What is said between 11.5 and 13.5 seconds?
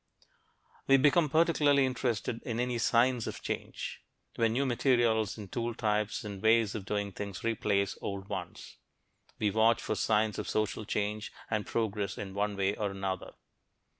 and progress in one way or another.